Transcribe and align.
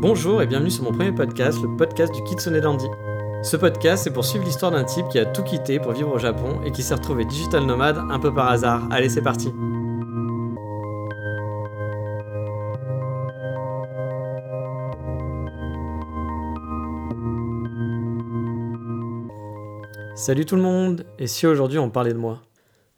Bonjour 0.00 0.40
et 0.40 0.46
bienvenue 0.46 0.70
sur 0.70 0.84
mon 0.84 0.92
premier 0.92 1.12
podcast, 1.12 1.60
le 1.60 1.76
podcast 1.76 2.10
du 2.14 2.24
Kitsune 2.24 2.58
Dandy. 2.58 2.86
Ce 3.42 3.54
podcast, 3.54 4.04
c'est 4.04 4.10
pour 4.10 4.24
suivre 4.24 4.46
l'histoire 4.46 4.72
d'un 4.72 4.84
type 4.84 5.06
qui 5.10 5.18
a 5.18 5.26
tout 5.26 5.42
quitté 5.42 5.78
pour 5.78 5.92
vivre 5.92 6.10
au 6.14 6.18
Japon 6.18 6.58
et 6.64 6.72
qui 6.72 6.82
s'est 6.82 6.94
retrouvé 6.94 7.26
digital 7.26 7.66
nomade 7.66 7.98
un 8.08 8.18
peu 8.18 8.32
par 8.32 8.48
hasard. 8.48 8.88
Allez, 8.90 9.10
c'est 9.10 9.20
parti 9.20 9.52
Salut 20.16 20.46
tout 20.46 20.56
le 20.56 20.62
monde 20.62 21.04
Et 21.18 21.26
si 21.26 21.46
aujourd'hui 21.46 21.78
on 21.78 21.90
parlait 21.90 22.14
de 22.14 22.18
moi? 22.18 22.40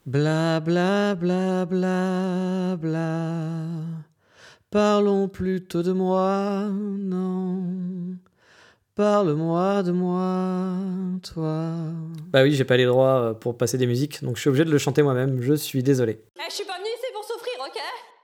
Bla 0.07 0.61
bla 0.61 1.16
bla 1.16 1.66
bla 1.66 2.76
bla 2.76 3.82
Parlons 4.72 5.29
plutôt 5.29 5.82
de 5.82 5.93
moi, 5.93 6.67
non. 6.72 7.63
Parle-moi 8.94 9.82
de 9.82 9.93
moi, 9.93 10.79
toi. 11.22 11.75
Bah 12.30 12.43
oui, 12.43 12.53
j'ai 12.53 12.64
pas 12.64 12.79
les 12.79 12.86
droits 12.86 13.21
euh, 13.21 13.35
pour 13.35 13.58
passer 13.58 13.77
des 13.77 13.86
musiques, 13.86 14.25
donc 14.25 14.36
je 14.36 14.40
suis 14.40 14.49
obligé 14.49 14.64
de 14.64 14.71
le 14.71 14.79
chanter 14.79 15.03
moi-même, 15.03 15.43
je 15.43 15.53
suis 15.53 15.82
désolé. 15.82 16.22
Eh, 16.39 16.43
je 16.49 16.54
suis 16.54 16.64
pas 16.64 16.79
venu 16.79 16.86
ici 16.86 17.04
pour 17.13 17.22
souffrir, 17.22 17.53
ok? 17.61 17.79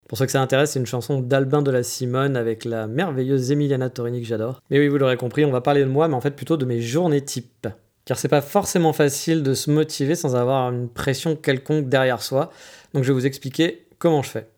Pour 0.08 0.16
ceux 0.16 0.24
que 0.24 0.32
ça 0.32 0.40
intéresse, 0.40 0.70
c'est 0.70 0.78
une 0.78 0.86
chanson 0.86 1.20
d'Albin 1.20 1.60
de 1.60 1.70
la 1.70 1.82
Simone 1.82 2.34
avec 2.34 2.64
la 2.64 2.86
merveilleuse 2.86 3.52
Emiliana 3.52 3.90
Torini 3.90 4.22
que 4.22 4.26
j'adore. 4.26 4.62
Mais 4.70 4.78
oui, 4.78 4.88
vous 4.88 4.96
l'aurez 4.96 5.18
compris, 5.18 5.44
on 5.44 5.50
va 5.50 5.60
parler 5.60 5.82
de 5.82 5.90
moi, 5.90 6.08
mais 6.08 6.14
en 6.14 6.22
fait 6.22 6.30
plutôt 6.30 6.56
de 6.56 6.64
mes 6.64 6.80
journées 6.80 7.22
types. 7.22 7.68
Car 8.06 8.18
c'est 8.18 8.28
pas 8.28 8.40
forcément 8.40 8.94
facile 8.94 9.42
de 9.42 9.52
se 9.52 9.70
motiver 9.70 10.14
sans 10.14 10.34
avoir 10.34 10.72
une 10.72 10.88
pression 10.88 11.36
quelconque 11.36 11.90
derrière 11.90 12.22
soi, 12.22 12.50
donc 12.94 13.04
je 13.04 13.08
vais 13.08 13.20
vous 13.20 13.26
expliquer 13.26 13.86
comment 13.98 14.22
je 14.22 14.30
fais. 14.30 14.48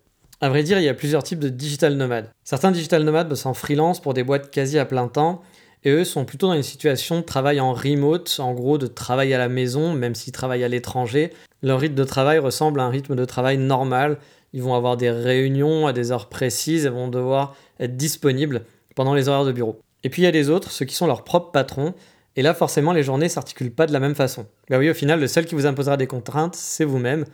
À 0.42 0.48
vrai 0.48 0.62
dire, 0.62 0.78
il 0.78 0.84
y 0.84 0.88
a 0.88 0.94
plusieurs 0.94 1.22
types 1.22 1.38
de 1.38 1.50
digital 1.50 1.94
nomades. 1.96 2.30
Certains 2.44 2.70
digital 2.70 3.02
nomades 3.04 3.28
bossent 3.28 3.44
en 3.44 3.52
freelance 3.52 4.00
pour 4.00 4.14
des 4.14 4.22
boîtes 4.22 4.50
quasi 4.50 4.78
à 4.78 4.86
plein 4.86 5.06
temps, 5.06 5.42
et 5.84 5.90
eux 5.90 6.04
sont 6.04 6.24
plutôt 6.24 6.46
dans 6.46 6.54
une 6.54 6.62
situation 6.62 7.20
de 7.20 7.24
travail 7.24 7.60
en 7.60 7.74
remote, 7.74 8.38
en 8.38 8.54
gros 8.54 8.78
de 8.78 8.86
travail 8.86 9.34
à 9.34 9.38
la 9.38 9.50
maison, 9.50 9.92
même 9.92 10.14
s'ils 10.14 10.32
travaillent 10.32 10.64
à 10.64 10.68
l'étranger. 10.68 11.30
Leur 11.62 11.80
rythme 11.80 11.94
de 11.94 12.04
travail 12.04 12.38
ressemble 12.38 12.80
à 12.80 12.84
un 12.84 12.88
rythme 12.88 13.16
de 13.16 13.24
travail 13.26 13.58
normal. 13.58 14.16
Ils 14.54 14.62
vont 14.62 14.74
avoir 14.74 14.96
des 14.96 15.10
réunions 15.10 15.86
à 15.86 15.92
des 15.92 16.10
heures 16.10 16.30
précises 16.30 16.86
et 16.86 16.90
vont 16.90 17.08
devoir 17.08 17.54
être 17.78 17.98
disponibles 17.98 18.62
pendant 18.94 19.14
les 19.14 19.28
horaires 19.28 19.44
de 19.44 19.52
bureau. 19.52 19.78
Et 20.04 20.08
puis 20.08 20.22
il 20.22 20.24
y 20.24 20.28
a 20.28 20.30
les 20.30 20.48
autres, 20.48 20.70
ceux 20.70 20.86
qui 20.86 20.94
sont 20.94 21.06
leurs 21.06 21.24
propres 21.24 21.50
patrons, 21.50 21.92
et 22.36 22.40
là 22.40 22.54
forcément 22.54 22.94
les 22.94 23.02
journées 23.02 23.28
s'articulent 23.28 23.74
pas 23.74 23.86
de 23.86 23.92
la 23.92 24.00
même 24.00 24.14
façon. 24.14 24.46
Bah 24.70 24.78
oui, 24.78 24.88
au 24.88 24.94
final, 24.94 25.20
le 25.20 25.28
seul 25.28 25.44
qui 25.44 25.54
vous 25.54 25.66
imposera 25.66 25.98
des 25.98 26.06
contraintes, 26.06 26.56
c'est 26.56 26.84
vous-même, 26.84 27.26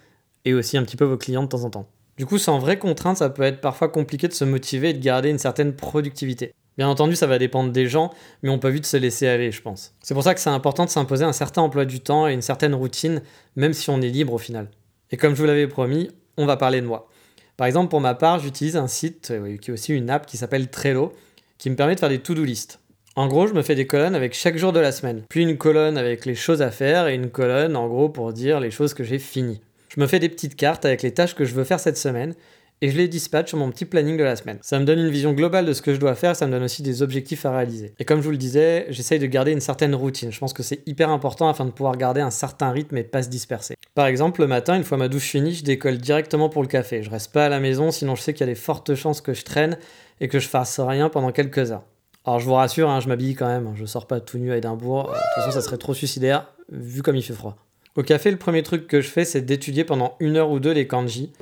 et 0.45 0.55
aussi 0.55 0.77
un 0.77 0.83
petit 0.83 0.97
peu 0.97 1.05
vos 1.05 1.17
clients 1.17 1.45
de 1.45 1.49
temps 1.49 1.63
en 1.63 1.71
temps. 1.71 1.89
Du 2.17 2.25
coup, 2.25 2.39
sans 2.39 2.59
vraie 2.59 2.79
contrainte, 2.79 3.19
ça 3.19 3.29
peut 3.29 3.43
être 3.43 3.61
parfois 3.61 3.89
compliqué 3.89 4.27
de 4.27 4.33
se 4.33 4.45
motiver 4.45 4.91
et 4.91 4.95
de 4.95 5.03
garder 5.03 5.29
une 5.29 5.39
certaine 5.39 5.75
productivité. 5.75 6.55
Bien 6.79 6.89
entendu, 6.89 7.17
ça 7.17 7.27
va 7.27 7.39
dépendre 7.39 7.73
des 7.73 7.87
gens, 7.87 8.13
mais 8.43 8.51
on 8.51 8.59
peut 8.59 8.69
vite 8.69 8.87
se 8.87 8.97
laisser 8.97 9.27
aller, 9.27 9.51
je 9.51 9.63
pense. 9.63 9.95
C'est 10.03 10.15
pour 10.15 10.23
ça 10.23 10.35
que 10.35 10.41
c'est 10.41 10.51
important 10.51 10.85
de 10.85 10.91
s'imposer 10.91 11.25
un 11.25 11.33
certain 11.33 11.63
emploi 11.63 11.85
du 11.85 12.01
temps 12.01 12.29
et 12.29 12.33
une 12.33 12.43
certaine 12.43 12.75
routine, 12.75 13.23
même 13.55 13.73
si 13.73 13.91
on 13.91 14.01
est 14.01 14.09
libre 14.09 14.35
au 14.35 14.39
final. 14.39 14.69
Et 15.11 15.17
comme 15.17 15.35
je 15.35 15.41
vous 15.41 15.47
l'avais 15.47 15.69
promis, 15.69 16.11
on 16.37 16.47
va 16.47 16.57
parler 16.57 16.81
de 16.81 16.87
moi. 16.87 17.09
Par 17.57 17.67
exemple, 17.67 17.89
pour 17.89 18.01
ma 18.01 18.15
part, 18.15 18.39
j'utilise 18.39 18.77
un 18.77 18.89
site, 18.89 19.31
euh, 19.31 19.57
qui 19.57 19.71
est 19.71 19.73
aussi 19.73 19.95
une 19.95 20.11
app 20.11 20.27
qui 20.27 20.37
s'appelle 20.37 20.69
Trello, 20.69 21.13
qui 21.57 21.71
me 21.71 21.77
permet 21.77 21.95
de 21.95 22.01
faire 22.01 22.11
des 22.11 22.19
to-do 22.19 22.45
list. 22.45 22.81
En 23.15 23.29
gros, 23.29 23.47
je 23.47 23.55
me 23.55 23.63
fais 23.63 23.75
des 23.75 23.87
colonnes 23.87 24.15
avec 24.15 24.35
chaque 24.35 24.59
jour 24.59 24.75
de 24.75 24.81
la 24.81 24.93
semaine, 24.93 25.23
puis 25.31 25.43
une 25.43 25.57
colonne 25.57 25.97
avec 25.97 26.27
les 26.27 26.35
choses 26.35 26.61
à 26.61 26.71
faire 26.71 27.09
et 27.09 27.15
une 27.15 27.31
colonne 27.31 27.75
en 27.75 27.89
gros 27.89 28.11
pour 28.11 28.35
dire 28.35 28.61
les 28.61 28.71
choses 28.71 28.93
que 28.93 29.05
j'ai 29.05 29.19
finies. 29.19 29.63
Je 29.89 30.01
me 30.01 30.07
fais 30.07 30.19
des 30.19 30.29
petites 30.29 30.57
cartes 30.57 30.85
avec 30.85 31.03
les 31.03 31.13
tâches 31.13 31.35
que 31.35 31.45
je 31.45 31.55
veux 31.55 31.65
faire 31.65 31.81
cette 31.81 31.97
semaine 31.97 32.35
et 32.83 32.91
je 32.91 32.97
les 32.97 33.09
dispatche 33.09 33.49
sur 33.49 33.59
mon 33.59 33.71
petit 33.71 33.87
planning 33.87 34.17
de 34.17 34.23
la 34.23 34.37
semaine. 34.37 34.59
Ça 34.61 34.79
me 34.79 34.85
donne 34.85 34.99
une 34.99 35.09
vision 35.09 35.33
globale 35.33 35.65
de 35.65 35.73
ce 35.73 35.81
que 35.81 35.95
je 35.95 36.01
dois 36.01 36.15
faire, 36.15 36.37
ça 36.37 36.47
me 36.47 36.53
donne 36.53 36.63
aussi 36.63 36.83
des 36.83 37.03
objectifs 37.03 37.47
à 37.47 37.57
réaliser. 37.57 37.95
Et 37.99 38.05
comme 38.05 38.21
je 38.21 38.25
vous 38.25 38.33
le 38.33 38.37
disais, 38.37 38.87
j'essaye 38.91 39.19
de 39.19 39.27
garder 39.27 39.53
une 39.53 39.61
certaine 39.61 39.95
routine. 39.95 40.31
Je 40.31 40.39
pense 40.39 40.53
que 40.53 40.63
c'est 40.63 40.87
hyper 40.87 41.11
important 41.11 41.49
afin 41.49 41.65
de 41.65 41.71
pouvoir 41.71 41.97
garder 41.97 42.21
un 42.21 42.31
certain 42.31 42.71
rythme 42.71 42.97
et 42.99 43.05
pas 43.05 43.23
se 43.23 43.29
disperser. 43.29 43.77
Par 43.95 44.07
exemple, 44.07 44.43
le 44.43 44.47
matin, 44.47 44.77
une 44.77 44.85
fois 44.85 44.99
ma 44.99 45.09
douche 45.09 45.29
finie, 45.29 45.55
je 45.55 45.65
décolle 45.65 45.97
directement 45.97 46.51
pour 46.51 46.63
le 46.63 46.69
café. 46.69 47.03
Je 47.03 47.09
reste 47.09 47.33
pas 47.33 47.47
à 47.47 47.49
la 47.49 47.61
maison, 47.61 47.91
sinon 47.91 48.15
je 48.15 48.23
sais 48.23 48.35
qu'il 48.35 48.47
y 48.47 48.51
a 48.51 48.53
des 48.53 48.59
fortes 48.59 48.95
chances 48.95 49.23
que 49.23 49.33
je 49.33 49.43
traîne 49.43 49.79
et 50.21 50.29
que 50.29 50.39
je 50.39 50.49
fasse 50.49 50.79
rien 50.79 51.09
pendant 51.09 51.33
quelques 51.33 51.73
heures. 51.73 51.85
Alors 52.27 52.41
je 52.41 52.45
vous 52.45 52.55
rassure, 52.55 52.91
hein, 52.91 53.01
je 53.01 53.09
m'habille 53.09 53.35
quand 53.35 53.47
même, 53.47 53.73
je 53.77 53.85
sors 53.85 54.07
pas 54.07 54.21
tout 54.21 54.39
nu 54.39 54.51
à 54.51 54.57
Édimbourg, 54.57 55.05
de 55.05 55.13
toute 55.13 55.45
façon 55.45 55.53
ça 55.53 55.61
serait 55.61 55.79
trop 55.79 55.95
suicidaire, 55.95 56.53
vu 56.73 57.01
comme 57.01 57.15
il 57.15 57.23
fait 57.23 57.33
froid. 57.33 57.57
Au 57.97 58.03
café, 58.03 58.31
le 58.31 58.37
premier 58.37 58.63
truc 58.63 58.87
que 58.87 59.01
je 59.01 59.09
fais, 59.09 59.25
c'est 59.25 59.41
d'étudier 59.41 59.83
pendant 59.83 60.17
une 60.21 60.37
heure 60.37 60.51
ou 60.51 60.61
deux 60.61 60.73
les 60.73 60.87
kanji. 60.87 61.33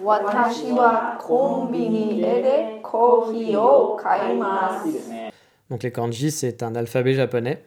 Donc 5.69 5.83
les 5.83 5.91
kanji, 5.91 6.31
c'est 6.31 6.63
un 6.63 6.77
alphabet 6.77 7.15
japonais. 7.15 7.65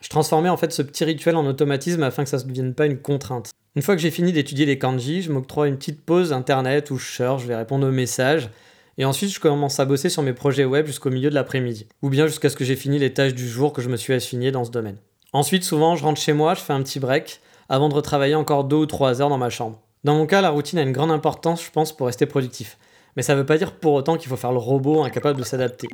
Je 0.00 0.08
transformais 0.08 0.48
en 0.48 0.56
fait 0.56 0.72
ce 0.72 0.82
petit 0.82 1.04
rituel 1.04 1.36
en 1.36 1.46
automatisme 1.46 2.02
afin 2.02 2.24
que 2.24 2.28
ça 2.28 2.38
ne 2.38 2.42
devienne 2.42 2.74
pas 2.74 2.86
une 2.86 2.98
contrainte. 2.98 3.50
Une 3.76 3.82
fois 3.82 3.94
que 3.94 4.02
j'ai 4.02 4.10
fini 4.10 4.32
d'étudier 4.32 4.66
les 4.66 4.80
kanji, 4.80 5.22
je 5.22 5.30
m'octroie 5.30 5.68
une 5.68 5.76
petite 5.76 6.04
pause 6.04 6.32
internet 6.32 6.90
où 6.90 6.96
je 6.96 7.06
cherche, 7.06 7.42
je 7.42 7.46
vais 7.46 7.56
répondre 7.56 7.86
aux 7.86 7.92
messages. 7.92 8.50
Et 8.98 9.04
ensuite, 9.04 9.32
je 9.32 9.38
commence 9.38 9.78
à 9.78 9.84
bosser 9.84 10.08
sur 10.08 10.24
mes 10.24 10.32
projets 10.32 10.64
web 10.64 10.86
jusqu'au 10.86 11.10
milieu 11.10 11.30
de 11.30 11.34
l'après-midi. 11.36 11.86
Ou 12.02 12.08
bien 12.08 12.26
jusqu'à 12.26 12.50
ce 12.50 12.56
que 12.56 12.64
j'ai 12.64 12.76
fini 12.76 12.98
les 12.98 13.14
tâches 13.14 13.34
du 13.34 13.48
jour 13.48 13.72
que 13.72 13.80
je 13.80 13.88
me 13.88 13.96
suis 13.96 14.12
assigné 14.12 14.50
dans 14.50 14.64
ce 14.64 14.72
domaine. 14.72 14.96
Ensuite, 15.32 15.62
souvent, 15.62 15.94
je 15.94 16.02
rentre 16.02 16.20
chez 16.20 16.32
moi, 16.32 16.54
je 16.54 16.60
fais 16.60 16.72
un 16.72 16.82
petit 16.82 16.98
break 16.98 17.40
avant 17.68 17.88
de 17.88 17.94
retravailler 17.94 18.34
encore 18.34 18.64
deux 18.64 18.76
ou 18.76 18.86
trois 18.86 19.20
heures 19.20 19.28
dans 19.28 19.38
ma 19.38 19.50
chambre. 19.50 19.80
Dans 20.04 20.14
mon 20.14 20.26
cas, 20.26 20.40
la 20.40 20.50
routine 20.50 20.78
a 20.78 20.82
une 20.82 20.92
grande 20.92 21.10
importance, 21.10 21.64
je 21.64 21.70
pense, 21.70 21.92
pour 21.96 22.06
rester 22.06 22.26
productif. 22.26 22.78
Mais 23.16 23.22
ça 23.22 23.34
ne 23.34 23.40
veut 23.40 23.46
pas 23.46 23.58
dire 23.58 23.72
pour 23.72 23.92
autant 23.92 24.16
qu'il 24.16 24.28
faut 24.28 24.36
faire 24.36 24.52
le 24.52 24.58
robot 24.58 25.04
incapable 25.04 25.38
de 25.38 25.44
s'adapter. 25.44 25.88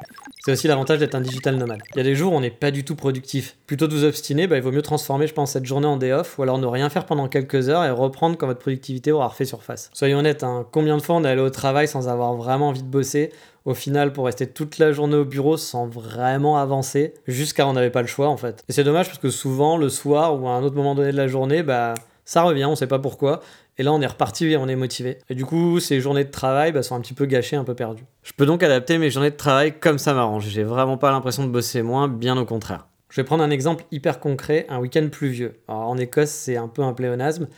C'est 0.45 0.53
aussi 0.53 0.69
l'avantage 0.69 0.99
d'être 1.01 1.15
un 1.15 1.21
digital 1.21 1.57
nomade. 1.57 1.81
Il 1.95 1.99
y 1.99 2.01
a 2.01 2.05
des 2.05 2.15
jours 2.15 2.33
où 2.33 2.37
on 2.37 2.41
n'est 2.41 2.51
pas 2.51 2.71
du 2.71 2.85
tout 2.85 2.97
productif. 2.97 3.57
Plutôt 3.67 3.87
de 3.87 3.95
vous 3.95 4.05
obstiner, 4.05 4.47
bah, 4.47 4.57
il 4.57 4.63
vaut 4.63 4.73
mieux 4.73 4.81
transformer, 4.81 5.27
je 5.27 5.35
pense, 5.35 5.53
cette 5.53 5.67
journée 5.67 5.87
en 5.87 5.99
day 5.99 6.13
off, 6.13 6.39
ou 6.39 6.43
alors 6.43 6.59
ne 6.59 6.67
rien 6.67 6.89
faire 6.89 7.05
pendant 7.05 7.29
quelques 7.29 7.69
heures 7.69 7.85
et 7.85 7.91
reprendre 7.91 8.39
quand 8.39 8.47
votre 8.47 8.61
productivité 8.61 9.13
aura 9.13 9.29
refait 9.29 9.45
surface. 9.45 9.91
Soyons 9.93 10.19
honnêtes, 10.19 10.45
hein, 10.45 10.67
combien 10.73 10.97
de 10.97 11.03
fois 11.03 11.17
on 11.17 11.25
est 11.25 11.29
allé 11.29 11.43
au 11.43 11.51
travail 11.51 11.89
sans 11.89 12.09
avoir 12.09 12.35
vraiment 12.35 12.69
envie 12.69 12.83
de 12.83 12.89
bosser, 12.89 13.33
au 13.67 13.75
final 13.75 14.13
pour 14.13 14.25
rester 14.25 14.47
toute 14.47 14.79
la 14.79 14.93
journée 14.93 15.17
au 15.17 15.27
bureau 15.27 15.59
sans 15.59 15.87
vraiment 15.87 16.57
avancer, 16.57 17.13
car 17.55 17.69
on 17.69 17.75
n'avait 17.75 17.91
pas 17.91 18.01
le 18.01 18.09
choix 18.09 18.29
en 18.29 18.39
fait. 18.39 18.65
Et 18.69 18.73
c'est 18.73 18.85
dommage 18.85 19.07
parce 19.07 19.19
que 19.19 19.31
souvent, 19.31 19.77
le 19.77 19.91
soir 19.91 20.41
ou 20.41 20.49
à 20.49 20.53
un 20.53 20.63
autre 20.63 20.77
moment 20.77 20.95
donné 20.95 21.13
de 21.13 21.17
la 21.17 21.29
journée, 21.29 21.63
bah 21.63 21.95
ça 22.25 22.43
revient, 22.43 22.65
on 22.65 22.77
sait 22.77 22.87
pas 22.87 23.01
pourquoi. 23.01 23.41
Et 23.79 23.83
là, 23.83 23.93
on 23.93 24.01
est 24.01 24.07
reparti 24.07 24.47
et 24.47 24.57
on 24.57 24.69
est 24.69 24.77
motivé. 24.77 25.19
Et 25.29 25.35
du 25.35 25.45
coup, 25.45 25.81
ces 25.81 26.01
journées 26.01 26.25
de 26.25 26.31
travail 26.31 26.73
bah, 26.73 26.83
sont 26.83 26.95
un 26.95 27.01
petit 27.01 27.15
peu 27.15 27.27
gâchées, 27.27 27.57
un 27.57 27.65
peu 27.65 27.75
perdues. 27.75 28.05
Je 28.23 28.33
peux 28.33 28.47
donc 28.47 28.63
adapter 28.63 28.99
mes 28.99 29.11
journées 29.11 29.31
de 29.31 29.37
travail 29.37 29.79
comme 29.79 29.99
ça 29.99 30.13
m'arrange. 30.13 30.49
J'ai 30.49 30.65
vraiment 30.65 30.99
pas 30.99 31.11
l'impression 31.11 31.45
de 31.45 31.51
bosser 31.51 31.83
moins, 31.83 32.09
bien 32.09 32.37
au 32.37 32.45
contraire. 32.45 32.87
Je 33.09 33.21
vais 33.21 33.25
prendre 33.25 33.43
un 33.43 33.51
exemple 33.51 33.85
hyper 33.91 34.21
concret, 34.21 34.67
un 34.69 34.79
week-end 34.79 35.09
pluvieux. 35.11 35.61
Alors 35.67 35.89
en 35.89 35.99
Écosse, 35.99 36.31
c'est 36.31 36.57
un 36.57 36.69
peu 36.69 36.83
un 36.83 36.93
pléonasme. 36.93 37.49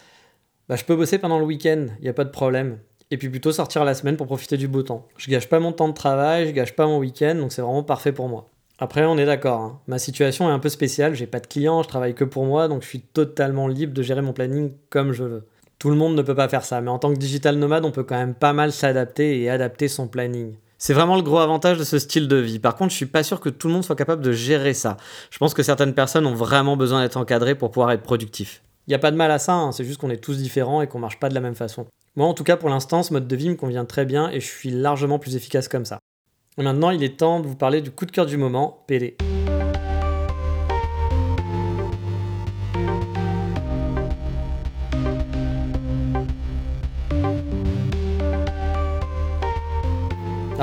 Bah, 0.69 0.77
je 0.77 0.85
peux 0.85 0.97
bosser 0.97 1.19
pendant 1.19 1.39
le 1.39 1.45
week-end, 1.45 1.87
il 1.99 2.03
n'y 2.03 2.09
a 2.09 2.15
pas 2.15 2.25
de 2.25 2.31
problème. 2.31 2.79
Et 3.11 3.19
puis 3.19 3.29
plutôt 3.29 3.53
sortir 3.53 3.85
la 3.85 3.93
semaine 3.93 4.17
pour 4.17 4.27
profiter 4.27 4.57
du 4.57 4.69
beau 4.69 4.83
temps. 4.83 5.07
Je 5.19 5.31
gâche 5.31 5.49
pas 5.49 5.61
mon 5.61 5.73
temps 5.73 5.89
de 5.89 5.95
travail, 5.95 6.47
je 6.47 6.53
gâche 6.53 6.75
pas 6.75 6.87
mon 6.87 6.99
week-end, 6.99 7.35
donc 7.35 7.53
c'est 7.53 7.61
vraiment 7.61 7.83
parfait 7.83 8.13
pour 8.13 8.29
moi. 8.29 8.49
Après, 8.79 9.05
on 9.05 9.19
est 9.19 9.27
d'accord. 9.27 9.61
Hein. 9.61 9.81
Ma 9.87 9.99
situation 9.99 10.49
est 10.49 10.53
un 10.53 10.59
peu 10.59 10.71
spéciale. 10.71 11.15
J'ai 11.15 11.27
pas 11.27 11.39
de 11.39 11.47
clients, 11.47 11.83
je 11.83 11.89
travaille 11.89 12.15
que 12.15 12.25
pour 12.25 12.45
moi, 12.47 12.69
donc 12.69 12.83
je 12.83 12.89
suis 12.89 13.01
totalement 13.01 13.69
libre 13.69 13.93
de 13.93 14.03
gérer 14.03 14.23
mon 14.23 14.33
planning 14.33 14.73
comme 14.89 15.13
je 15.13 15.25
veux. 15.25 15.47
Tout 15.83 15.91
le 15.91 15.97
monde 15.97 16.15
ne 16.15 16.23
peut 16.23 16.37
pas 16.37 16.49
faire 16.49 16.65
ça, 16.65 16.81
mais 16.81 16.91
en 16.91 17.01
tant 17.01 17.13
que 17.13 17.19
digital 17.19 17.57
nomade, 17.57 17.85
on 17.85 17.91
peut 17.91 18.05
quand 18.05 18.17
même 18.17 18.35
pas 18.35 18.53
mal 18.53 18.71
s'adapter 18.71 19.43
et 19.43 19.51
adapter 19.51 19.89
son 19.89 20.07
planning. 20.07 20.55
C'est 20.79 20.95
vraiment 20.95 21.17
le 21.17 21.23
gros 21.23 21.39
avantage 21.39 21.77
de 21.77 21.83
ce 21.83 21.99
style 21.99 22.29
de 22.29 22.37
vie. 22.37 22.61
Par 22.61 22.77
contre, 22.77 22.93
je 22.93 22.97
suis 22.99 23.07
pas 23.07 23.25
sûr 23.25 23.41
que 23.41 23.49
tout 23.49 23.67
le 23.67 23.75
monde 23.75 23.83
soit 23.83 23.97
capable 23.97 24.23
de 24.23 24.31
gérer 24.31 24.75
ça. 24.75 24.97
Je 25.31 25.39
pense 25.39 25.55
que 25.55 25.65
certaines 25.65 25.93
personnes 25.93 26.25
ont 26.25 26.37
vraiment 26.37 26.77
besoin 26.77 27.03
d'être 27.03 27.17
encadrées 27.17 27.57
pour 27.57 27.73
pouvoir 27.73 27.91
être 27.91 28.05
productifs. 28.05 28.63
Il 28.87 28.93
n'y 28.93 28.95
a 28.95 29.01
pas 29.01 29.11
de 29.11 29.17
mal 29.17 29.33
à 29.33 29.41
ça, 29.41 29.55
hein. 29.55 29.73
c'est 29.73 29.83
juste 29.83 30.01
qu'on 30.01 30.11
est 30.11 30.23
tous 30.23 30.39
différents 30.39 30.83
et 30.83 30.87
qu'on 30.87 31.01
marche 31.01 31.19
pas 31.19 31.29
de 31.29 31.35
la 31.35 31.41
même 31.41 31.57
façon. 31.57 31.87
Moi, 32.15 32.29
en 32.29 32.35
tout 32.35 32.45
cas, 32.45 32.57
pour 32.57 32.69
l'instant, 32.69 33.03
ce 33.03 33.13
mode 33.13 33.27
de 33.27 33.35
vie 33.35 33.49
me 33.49 33.57
convient 33.57 33.85
très 33.85 34.05
bien 34.05 34.31
et 34.31 34.39
je 34.39 34.47
suis 34.47 34.71
largement 34.71 35.19
plus 35.19 35.35
efficace 35.35 35.67
comme 35.67 35.85
ça. 35.85 35.99
Et 36.59 36.63
maintenant, 36.63 36.91
il 36.91 37.03
est 37.03 37.17
temps 37.17 37.41
de 37.41 37.49
vous 37.49 37.57
parler 37.57 37.81
du 37.81 37.91
coup 37.91 38.07
de 38.07 38.13
cœur 38.13 38.27
du 38.27 38.37
moment, 38.37 38.85
PD. 38.87 39.17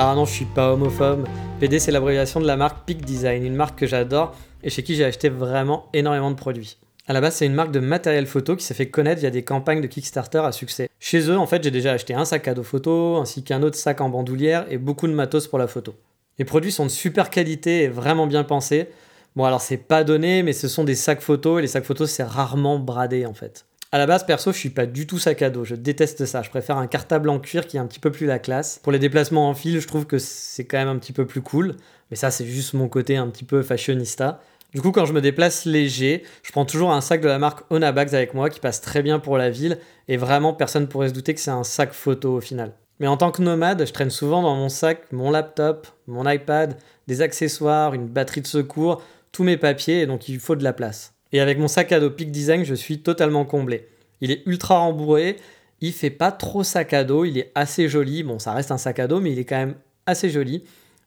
Ah 0.02 0.14
non, 0.14 0.24
je 0.24 0.32
suis 0.32 0.46
pas 0.46 0.72
homophobe. 0.72 1.28
PD, 1.60 1.78
c'est 1.78 1.92
l'abréviation 1.92 2.40
de 2.40 2.46
la 2.46 2.56
marque 2.56 2.86
Peak 2.86 3.04
Design, 3.04 3.44
une 3.44 3.54
marque 3.54 3.78
que 3.78 3.86
j'adore 3.86 4.34
et 4.62 4.70
chez 4.70 4.82
qui 4.82 4.94
j'ai 4.94 5.04
acheté 5.04 5.28
vraiment 5.28 5.90
énormément 5.92 6.30
de 6.30 6.36
produits. 6.36 6.78
À 7.06 7.12
la 7.12 7.20
base, 7.20 7.34
c'est 7.34 7.44
une 7.44 7.52
marque 7.52 7.70
de 7.70 7.80
matériel 7.80 8.26
photo 8.26 8.56
qui 8.56 8.64
s'est 8.64 8.72
fait 8.72 8.88
connaître 8.88 9.20
via 9.20 9.28
des 9.28 9.42
campagnes 9.42 9.82
de 9.82 9.86
Kickstarter 9.86 10.38
à 10.38 10.52
succès. 10.52 10.88
Chez 11.00 11.28
eux, 11.28 11.36
en 11.36 11.46
fait, 11.46 11.62
j'ai 11.62 11.70
déjà 11.70 11.92
acheté 11.92 12.14
un 12.14 12.24
sac 12.24 12.48
à 12.48 12.54
dos 12.54 12.62
photo, 12.62 13.18
ainsi 13.18 13.44
qu'un 13.44 13.62
autre 13.62 13.76
sac 13.76 14.00
en 14.00 14.08
bandoulière 14.08 14.64
et 14.70 14.78
beaucoup 14.78 15.06
de 15.06 15.12
matos 15.12 15.46
pour 15.46 15.58
la 15.58 15.66
photo. 15.66 15.94
Les 16.38 16.46
produits 16.46 16.72
sont 16.72 16.86
de 16.86 16.90
super 16.90 17.28
qualité 17.28 17.82
et 17.82 17.88
vraiment 17.88 18.26
bien 18.26 18.42
pensés. 18.42 18.88
Bon, 19.36 19.44
alors 19.44 19.60
c'est 19.60 19.76
pas 19.76 20.02
donné, 20.02 20.42
mais 20.42 20.54
ce 20.54 20.66
sont 20.66 20.84
des 20.84 20.94
sacs 20.94 21.20
photos 21.20 21.58
et 21.58 21.62
les 21.62 21.68
sacs 21.68 21.84
photos, 21.84 22.10
c'est 22.10 22.22
rarement 22.22 22.78
bradé 22.78 23.26
en 23.26 23.34
fait. 23.34 23.66
À 23.92 23.98
la 23.98 24.06
base, 24.06 24.24
perso, 24.24 24.52
je 24.52 24.58
suis 24.58 24.70
pas 24.70 24.86
du 24.86 25.08
tout 25.08 25.18
sac 25.18 25.42
à 25.42 25.50
dos. 25.50 25.64
Je 25.64 25.74
déteste 25.74 26.24
ça. 26.24 26.42
Je 26.42 26.50
préfère 26.50 26.76
un 26.76 26.86
cartable 26.86 27.28
en 27.28 27.40
cuir 27.40 27.66
qui 27.66 27.76
est 27.76 27.80
un 27.80 27.86
petit 27.86 27.98
peu 27.98 28.12
plus 28.12 28.26
la 28.26 28.38
classe. 28.38 28.78
Pour 28.84 28.92
les 28.92 29.00
déplacements 29.00 29.48
en 29.48 29.54
fil, 29.54 29.80
je 29.80 29.88
trouve 29.88 30.06
que 30.06 30.18
c'est 30.18 30.64
quand 30.64 30.78
même 30.78 30.88
un 30.88 30.98
petit 30.98 31.12
peu 31.12 31.26
plus 31.26 31.42
cool. 31.42 31.74
Mais 32.10 32.16
ça, 32.16 32.30
c'est 32.30 32.46
juste 32.46 32.74
mon 32.74 32.88
côté 32.88 33.16
un 33.16 33.26
petit 33.28 33.42
peu 33.42 33.62
fashionista. 33.62 34.40
Du 34.72 34.80
coup, 34.80 34.92
quand 34.92 35.06
je 35.06 35.12
me 35.12 35.20
déplace 35.20 35.64
léger, 35.64 36.22
je 36.44 36.52
prends 36.52 36.64
toujours 36.64 36.92
un 36.92 37.00
sac 37.00 37.20
de 37.20 37.26
la 37.26 37.40
marque 37.40 37.68
Onabags 37.70 38.14
avec 38.14 38.32
moi 38.32 38.48
qui 38.48 38.60
passe 38.60 38.80
très 38.80 39.02
bien 39.02 39.18
pour 39.18 39.36
la 39.36 39.50
ville. 39.50 39.78
Et 40.06 40.16
vraiment, 40.16 40.52
personne 40.52 40.86
pourrait 40.86 41.08
se 41.08 41.14
douter 41.14 41.34
que 41.34 41.40
c'est 41.40 41.50
un 41.50 41.64
sac 41.64 41.92
photo 41.92 42.36
au 42.36 42.40
final. 42.40 42.74
Mais 43.00 43.08
en 43.08 43.16
tant 43.16 43.32
que 43.32 43.42
nomade, 43.42 43.84
je 43.84 43.92
traîne 43.92 44.10
souvent 44.10 44.42
dans 44.42 44.54
mon 44.54 44.68
sac 44.68 45.10
mon 45.10 45.32
laptop, 45.32 45.88
mon 46.06 46.30
iPad, 46.30 46.76
des 47.08 47.22
accessoires, 47.22 47.94
une 47.94 48.06
batterie 48.06 48.42
de 48.42 48.46
secours, 48.46 49.02
tous 49.32 49.42
mes 49.42 49.56
papiers, 49.56 50.02
et 50.02 50.06
donc 50.06 50.28
il 50.28 50.38
faut 50.38 50.54
de 50.54 50.62
la 50.62 50.72
place. 50.72 51.14
Et 51.32 51.40
avec 51.40 51.58
mon 51.58 51.68
sac 51.68 51.92
à 51.92 52.00
dos 52.00 52.10
Peak 52.10 52.30
Design, 52.30 52.64
je 52.64 52.74
suis 52.74 53.02
totalement 53.02 53.44
comblé. 53.44 53.88
Il 54.20 54.30
est 54.30 54.42
ultra 54.46 54.78
rembourré, 54.78 55.36
il 55.80 55.92
fait 55.92 56.10
pas 56.10 56.32
trop 56.32 56.62
sac 56.62 56.92
à 56.92 57.04
dos, 57.04 57.24
il 57.24 57.38
est 57.38 57.52
assez 57.54 57.88
joli. 57.88 58.22
Bon, 58.22 58.38
ça 58.38 58.52
reste 58.52 58.70
un 58.70 58.78
sac 58.78 58.98
à 58.98 59.06
dos, 59.06 59.20
mais 59.20 59.32
il 59.32 59.38
est 59.38 59.44
quand 59.44 59.56
même 59.56 59.76
assez 60.06 60.30
joli. 60.30 60.64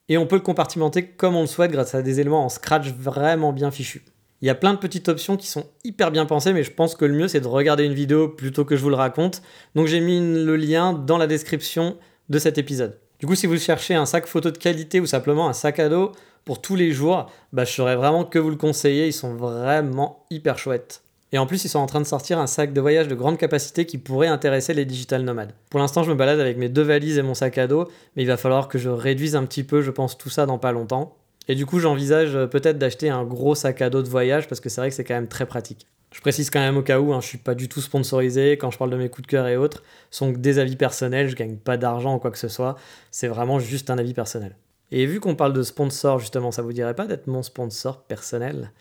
Et 0.09 0.17
on 0.17 0.25
peut 0.25 0.35
le 0.35 0.41
compartimenter 0.41 1.05
comme 1.05 1.35
on 1.35 1.41
le 1.41 1.47
souhaite 1.47 1.71
grâce 1.71 1.95
à 1.95 2.01
des 2.01 2.19
éléments 2.19 2.45
en 2.45 2.49
scratch 2.49 2.87
vraiment 2.89 3.53
bien 3.53 3.71
fichus. 3.71 4.03
Il 4.41 4.47
y 4.47 4.49
a 4.49 4.55
plein 4.55 4.73
de 4.73 4.79
petites 4.79 5.07
options 5.07 5.37
qui 5.37 5.47
sont 5.47 5.65
hyper 5.85 6.11
bien 6.11 6.25
pensées, 6.25 6.51
mais 6.51 6.63
je 6.63 6.71
pense 6.71 6.95
que 6.95 7.05
le 7.05 7.13
mieux 7.13 7.29
c'est 7.29 7.39
de 7.39 7.47
regarder 7.47 7.85
une 7.85 7.93
vidéo 7.93 8.27
plutôt 8.27 8.65
que 8.65 8.75
je 8.75 8.81
vous 8.81 8.89
le 8.89 8.95
raconte. 8.95 9.41
Donc 9.75 9.87
j'ai 9.87 10.01
mis 10.01 10.19
le 10.19 10.55
lien 10.57 10.91
dans 10.91 11.17
la 11.17 11.27
description 11.27 11.95
de 12.29 12.39
cet 12.39 12.57
épisode. 12.57 12.99
Du 13.19 13.27
coup, 13.27 13.35
si 13.35 13.47
vous 13.47 13.57
cherchez 13.57 13.95
un 13.95 14.05
sac 14.05 14.27
photo 14.27 14.51
de 14.51 14.57
qualité 14.57 14.99
ou 14.99 15.05
simplement 15.05 15.47
un 15.47 15.53
sac 15.53 15.79
à 15.79 15.87
dos 15.87 16.11
pour 16.45 16.61
tous 16.61 16.75
les 16.75 16.91
jours, 16.91 17.31
bah, 17.51 17.65
je 17.65 17.71
saurais 17.71 17.95
vraiment 17.95 18.25
que 18.25 18.39
vous 18.39 18.49
le 18.49 18.55
conseiller. 18.55 19.07
Ils 19.07 19.13
sont 19.13 19.35
vraiment 19.35 20.25
hyper 20.29 20.57
chouettes. 20.57 21.03
Et 21.31 21.39
en 21.39 21.47
plus, 21.47 21.65
ils 21.65 21.69
sont 21.69 21.79
en 21.79 21.87
train 21.87 21.99
de 21.99 22.05
sortir 22.05 22.37
un 22.37 22.45
sac 22.45 22.73
de 22.73 22.81
voyage 22.81 23.07
de 23.07 23.15
grande 23.15 23.39
capacité 23.39 23.87
qui 23.87 23.97
pourrait 23.97 24.27
intéresser 24.27 24.75
les 24.75 24.85
digital 24.85 25.23
nomades. 25.23 25.53
Pour 25.71 25.79
l'instant, 25.79 26.03
je 26.03 26.11
me 26.11 26.15
balade 26.15 26.39
avec 26.39 26.57
mes 26.57 26.69
deux 26.69 26.83
valises 26.83 27.17
et 27.17 27.23
mon 27.23 27.33
sac 27.33 27.57
à 27.57 27.65
dos, 27.65 27.89
mais 28.15 28.21
il 28.21 28.27
va 28.27 28.37
falloir 28.37 28.67
que 28.67 28.77
je 28.77 28.89
réduise 28.89 29.35
un 29.35 29.43
petit 29.45 29.63
peu, 29.63 29.81
je 29.81 29.89
pense, 29.89 30.15
tout 30.15 30.29
ça 30.29 30.45
dans 30.45 30.59
pas 30.59 30.71
longtemps. 30.71 31.17
Et 31.47 31.55
du 31.55 31.65
coup, 31.65 31.79
j'envisage 31.79 32.35
euh, 32.35 32.45
peut-être 32.45 32.77
d'acheter 32.77 33.09
un 33.09 33.23
gros 33.23 33.55
sac 33.55 33.81
à 33.81 33.89
dos 33.89 34.03
de 34.03 34.09
voyage 34.09 34.47
parce 34.47 34.61
que 34.61 34.69
c'est 34.69 34.79
vrai 34.79 34.89
que 34.89 34.95
c'est 34.95 35.03
quand 35.03 35.15
même 35.15 35.27
très 35.27 35.47
pratique. 35.47 35.87
Je 36.13 36.21
précise 36.21 36.51
quand 36.51 36.59
même 36.59 36.77
au 36.77 36.83
cas 36.83 36.99
où, 36.99 37.11
hein, 37.11 37.21
je 37.21 37.27
suis 37.27 37.39
pas 37.39 37.55
du 37.55 37.67
tout 37.67 37.81
sponsorisé 37.81 38.51
quand 38.51 38.69
je 38.69 38.77
parle 38.77 38.91
de 38.91 38.97
mes 38.97 39.09
coups 39.09 39.23
de 39.23 39.31
cœur 39.31 39.47
et 39.47 39.57
autres. 39.57 39.81
Ce 40.11 40.19
sont 40.19 40.29
des 40.29 40.59
avis 40.59 40.75
personnels, 40.75 41.29
je 41.29 41.35
gagne 41.35 41.55
pas 41.55 41.75
d'argent 41.75 42.15
ou 42.15 42.19
quoi 42.19 42.29
que 42.29 42.37
ce 42.37 42.47
soit. 42.47 42.77
C'est 43.09 43.27
vraiment 43.27 43.59
juste 43.59 43.89
un 43.89 43.97
avis 43.97 44.13
personnel. 44.13 44.55
Et 44.95 45.07
vu 45.07 45.19
qu'on 45.19 45.35
parle 45.35 45.53
de 45.53 45.63
sponsor, 45.63 46.19
justement, 46.19 46.51
ça 46.51 46.61
vous 46.61 46.71
dirait 46.71 46.93
pas 46.93 47.07
d'être 47.07 47.25
mon 47.25 47.41
sponsor 47.41 48.03
personnel? 48.03 48.71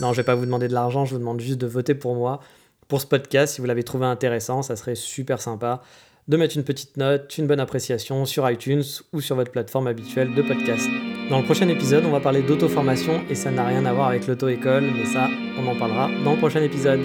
Non, 0.00 0.12
je 0.12 0.16
vais 0.16 0.24
pas 0.24 0.34
vous 0.34 0.44
demander 0.44 0.66
de 0.66 0.74
l'argent, 0.74 1.04
je 1.04 1.12
vous 1.12 1.20
demande 1.20 1.40
juste 1.40 1.60
de 1.60 1.66
voter 1.68 1.94
pour 1.94 2.16
moi. 2.16 2.40
Pour 2.88 3.00
ce 3.00 3.06
podcast, 3.06 3.54
si 3.54 3.60
vous 3.60 3.68
l'avez 3.68 3.84
trouvé 3.84 4.04
intéressant, 4.04 4.62
ça 4.62 4.74
serait 4.74 4.96
super 4.96 5.40
sympa 5.40 5.80
de 6.26 6.36
mettre 6.36 6.56
une 6.56 6.64
petite 6.64 6.96
note, 6.96 7.38
une 7.38 7.46
bonne 7.46 7.60
appréciation 7.60 8.24
sur 8.24 8.50
iTunes 8.50 8.82
ou 9.12 9.20
sur 9.20 9.36
votre 9.36 9.52
plateforme 9.52 9.86
habituelle 9.86 10.34
de 10.34 10.42
podcast. 10.42 10.88
Dans 11.30 11.38
le 11.38 11.44
prochain 11.44 11.68
épisode, 11.68 12.04
on 12.04 12.10
va 12.10 12.20
parler 12.20 12.42
d'auto-formation 12.42 13.22
et 13.30 13.36
ça 13.36 13.52
n'a 13.52 13.64
rien 13.64 13.86
à 13.86 13.92
voir 13.92 14.08
avec 14.08 14.26
l'auto-école, 14.26 14.82
mais 14.82 15.06
ça, 15.06 15.28
on 15.56 15.68
en 15.68 15.76
parlera 15.76 16.10
dans 16.24 16.32
le 16.32 16.38
prochain 16.38 16.62
épisode. 16.62 17.00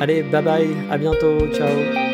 Allez, 0.00 0.22
bye 0.22 0.42
bye, 0.42 0.74
à 0.90 0.96
bientôt, 0.96 1.38
ciao 1.52 2.05